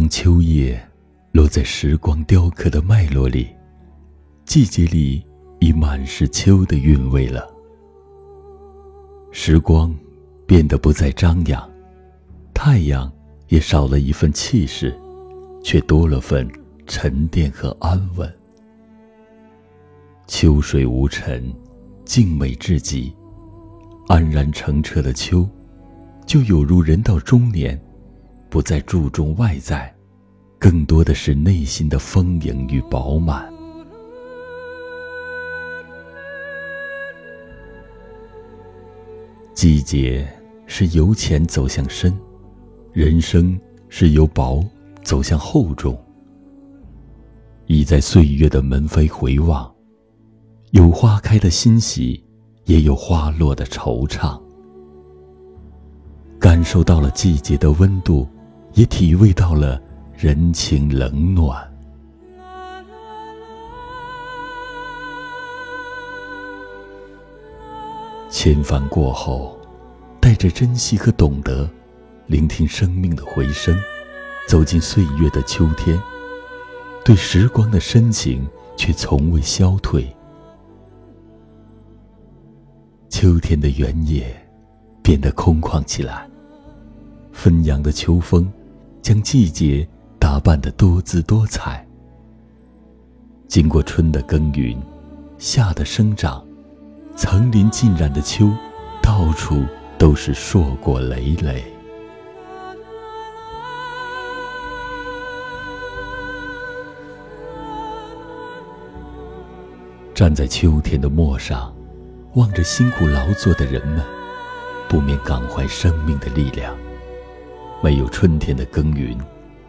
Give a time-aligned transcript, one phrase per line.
[0.00, 0.82] 当秋叶
[1.30, 3.50] 落在时光雕刻的脉络里，
[4.46, 5.22] 季节里
[5.58, 7.46] 已满是秋的韵味了。
[9.30, 9.94] 时光
[10.46, 11.70] 变得不再张扬，
[12.54, 13.12] 太阳
[13.48, 14.98] 也少了一份气势，
[15.62, 16.50] 却多了份
[16.86, 18.34] 沉淀和安稳。
[20.26, 21.54] 秋水无尘，
[22.06, 23.14] 静美至极，
[24.08, 25.46] 安然澄澈的秋，
[26.24, 27.78] 就有如人到中年。
[28.50, 29.94] 不再注重外在，
[30.58, 33.48] 更多的是内心的丰盈与饱满。
[39.54, 40.26] 季节
[40.66, 42.12] 是由浅走向深，
[42.92, 44.64] 人生是由薄
[45.04, 45.96] 走向厚重。
[47.66, 49.72] 倚在岁月的门扉回望，
[50.72, 52.20] 有花开的欣喜，
[52.64, 54.40] 也有花落的惆怅。
[56.40, 58.28] 感受到了季节的温度。
[58.74, 59.80] 也体味到了
[60.16, 61.68] 人情冷暖。
[68.30, 69.58] 千帆过后，
[70.20, 71.68] 带着珍惜和懂得，
[72.26, 73.76] 聆听生命的回声，
[74.48, 76.00] 走进岁月的秋天，
[77.04, 80.06] 对时光的深情却从未消退。
[83.10, 84.34] 秋天的原野
[85.02, 86.26] 变得空旷起来，
[87.32, 88.50] 纷扬的秋风。
[89.02, 89.86] 将季节
[90.18, 91.86] 打扮得多姿多彩。
[93.48, 94.80] 经过春的耕耘，
[95.38, 96.44] 夏的生长，
[97.16, 98.50] 层林尽染的秋，
[99.02, 99.64] 到处
[99.98, 101.64] 都是硕果累累。
[110.14, 111.74] 站在秋天的陌上，
[112.34, 114.04] 望着辛苦劳作的人们，
[114.86, 116.76] 不免感怀生命的力量。
[117.82, 119.18] 没有春天的耕耘，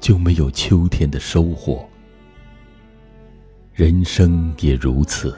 [0.00, 1.88] 就没有秋天的收获。
[3.72, 5.32] 人生也如此，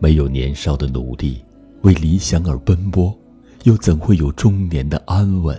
[0.00, 1.44] 没有年少的努力，
[1.82, 3.16] 为理想而奔波，
[3.62, 5.56] 又怎会有中年的安稳？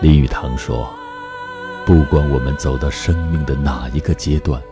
[0.00, 0.92] 林语堂说。
[1.84, 4.62] 不管我们走到生命的哪一个阶段，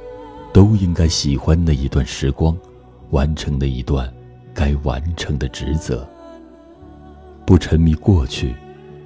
[0.52, 2.56] 都应该喜欢那一段时光，
[3.10, 4.12] 完成那一段
[4.54, 6.08] 该完成的职责。
[7.44, 8.54] 不沉迷过去，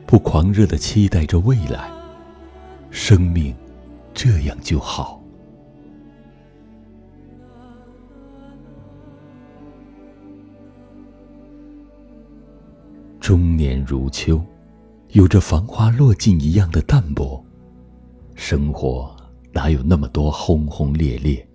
[0.07, 1.91] 不狂热的期待着未来，
[2.91, 3.55] 生命
[4.13, 5.21] 这样就好。
[13.19, 14.45] 中年如秋，
[15.13, 17.43] 有着繁花落尽一样的淡泊。
[18.35, 19.15] 生活
[19.53, 21.47] 哪有那么多轰轰烈烈，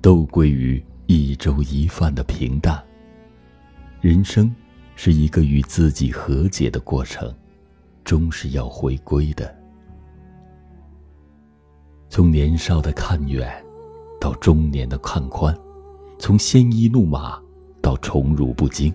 [0.00, 2.82] 都归于一粥一饭的平淡。
[4.00, 4.54] 人生
[4.94, 7.34] 是一个与自己和解的过程，
[8.04, 9.52] 终是要回归的。
[12.08, 13.50] 从年少的看远，
[14.20, 15.56] 到中年的看宽，
[16.18, 17.40] 从鲜衣怒马
[17.80, 18.94] 到宠辱不惊，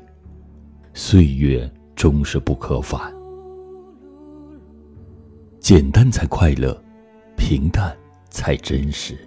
[0.94, 3.12] 岁月终是不可返。
[5.60, 6.80] 简单才快乐。
[7.38, 7.96] 平淡
[8.30, 9.18] 才真实。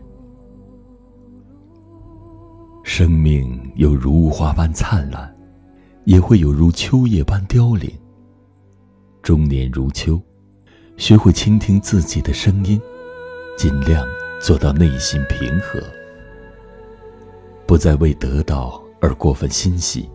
[2.85, 5.35] 生命有如花般灿烂，
[6.05, 7.91] 也会有如秋叶般凋零。
[9.23, 10.21] 中年如秋，
[10.97, 12.79] 学会倾听自己的声音，
[13.57, 14.07] 尽量
[14.41, 15.81] 做到内心平和，
[17.67, 20.11] 不再为得到而过分欣喜，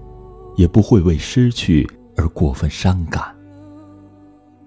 [0.57, 3.33] 也不会为失去而过分伤感。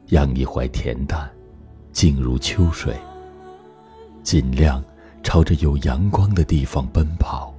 [0.08, 1.30] 养一怀恬淡，
[1.92, 2.96] 静如秋水。
[4.30, 4.84] 尽量
[5.22, 7.54] 朝着有阳光的地方奔跑。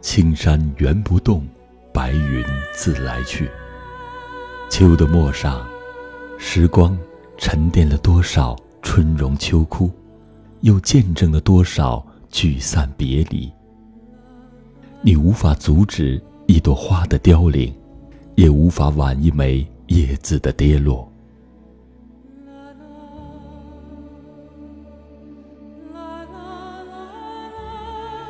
[0.00, 1.46] 青山原不动，
[1.92, 2.42] 白云
[2.72, 3.50] 自来去。
[4.70, 5.62] 秋的陌上，
[6.38, 6.98] 时光
[7.36, 9.90] 沉淀了多少春荣秋枯，
[10.62, 13.52] 又见证了多少聚散别离。
[15.02, 16.18] 你无法阻止。
[16.46, 17.72] 一朵花的凋零，
[18.34, 21.08] 也无法挽一枚叶子的跌落。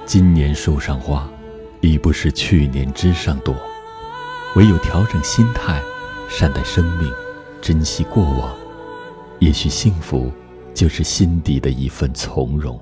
[0.05, 1.29] 今年树上花，
[1.81, 3.55] 已不是去年枝上朵。
[4.57, 5.81] 唯有调整心态，
[6.29, 7.11] 善待生命，
[7.63, 8.55] 珍惜过往，
[9.39, 10.31] 也许幸福
[10.75, 12.79] 就是心底的一份从容。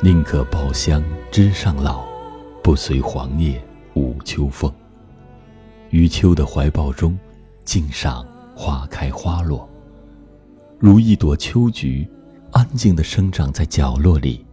[0.00, 2.04] 宁可抱香枝上老，
[2.62, 3.60] 不随黄叶
[3.94, 4.72] 舞秋风。
[5.90, 7.18] 于秋的怀抱中，
[7.64, 8.24] 静赏
[8.54, 9.68] 花开花落，
[10.78, 12.08] 如一朵秋菊，
[12.52, 14.46] 安静地生长在角落里，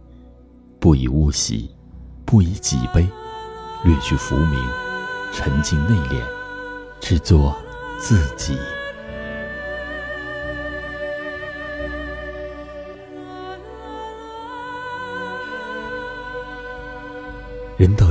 [0.80, 1.70] 不以物喜，
[2.24, 3.06] 不以己悲，
[3.84, 4.58] 略去浮名，
[5.32, 6.20] 沉静内敛，
[6.98, 7.56] 只做
[8.00, 8.58] 自己。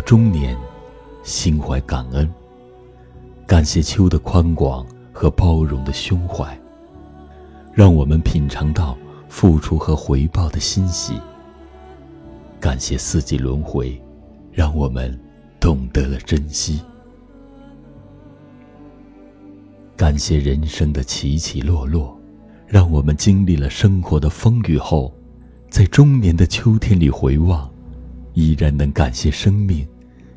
[0.06, 0.56] 中年，
[1.24, 2.32] 心怀感恩，
[3.48, 6.56] 感谢秋的宽广和包容的胸怀，
[7.74, 8.96] 让我们品尝到
[9.30, 11.20] 付出和回报的欣喜。
[12.60, 14.00] 感谢四季轮回，
[14.52, 15.20] 让我们
[15.60, 16.80] 懂得了珍惜。
[19.98, 22.16] 感谢人生的起起落落，
[22.68, 25.12] 让我们经历了生活的风雨后，
[25.72, 27.68] 在中年的秋天里回望。
[28.34, 29.88] 依然能感谢生命，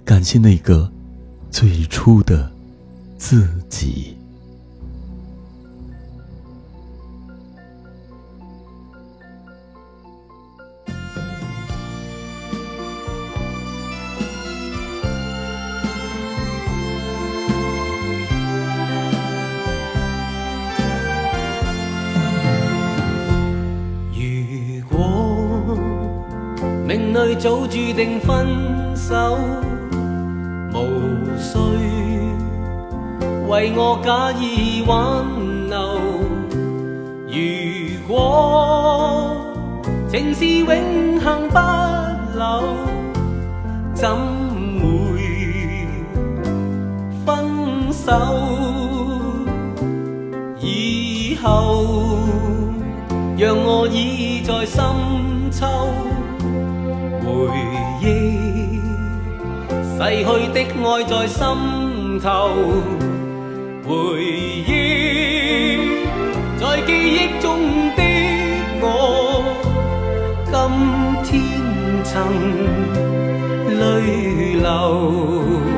[0.08, 0.90] 感谢那个
[1.50, 2.50] 最初的
[3.18, 4.16] 自己。
[26.86, 29.67] 命里早注定分手，
[33.48, 35.24] 为我假意挽
[35.70, 35.78] 留。
[37.26, 39.36] 如果
[40.10, 41.56] 情是永恒不
[42.38, 42.62] 朽，
[43.94, 44.08] 怎
[44.80, 44.86] 会
[47.24, 48.12] 分手？
[50.60, 51.86] 以后
[53.38, 54.84] 让我倚在深
[55.50, 55.66] 秋。
[57.24, 57.26] 回
[58.02, 58.04] 忆
[59.96, 61.46] 逝去的爱在心
[62.20, 62.28] 头，
[63.88, 64.68] 回忆
[66.60, 67.58] 在记忆中
[67.96, 68.02] 的
[68.82, 68.84] 我，
[70.52, 70.52] 今
[71.24, 71.32] 天
[72.04, 72.12] 曾
[73.80, 73.80] 泪
[74.60, 75.77] 流。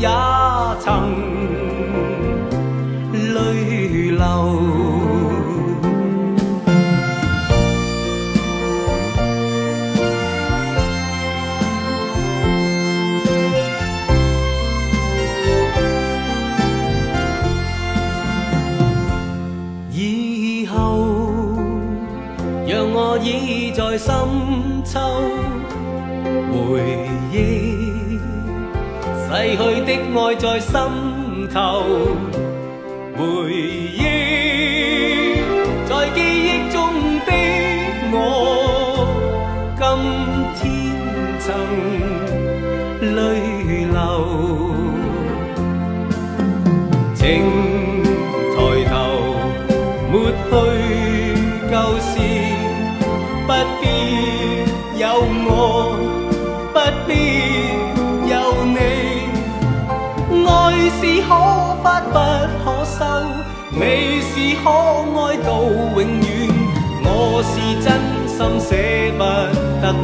[0.00, 0.08] 也
[0.80, 1.39] 曾
[29.32, 30.74] 逝去的爱在心
[31.54, 31.84] 头，
[33.16, 33.22] 回
[33.52, 33.98] 忆
[35.88, 36.80] 在记忆中
[37.24, 37.30] 的
[38.12, 38.16] 我，
[39.78, 39.80] 今
[40.56, 40.60] 天
[41.38, 41.46] 曾
[43.14, 43.18] 泪
[43.92, 43.94] 流，
[47.14, 47.22] 情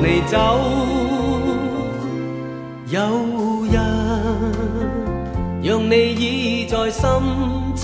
[0.07, 0.39] 你走。
[2.89, 3.01] 有
[3.73, 3.75] 人
[5.61, 7.03] 让你倚在深
[7.75, 7.83] 秋。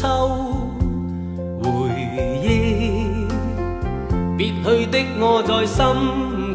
[4.38, 5.84] 别去的我在心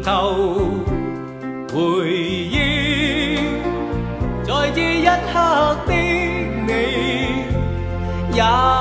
[0.02, 0.10] 头，
[1.72, 3.36] 回忆
[4.44, 5.92] 在这一刻的
[6.66, 6.70] 你，
[8.34, 8.77] 也。